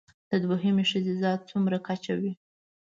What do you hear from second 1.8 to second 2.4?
کچه وي